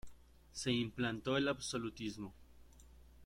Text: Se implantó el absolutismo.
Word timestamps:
Se 0.51 0.71
implantó 0.71 1.37
el 1.37 1.47
absolutismo. 1.47 2.33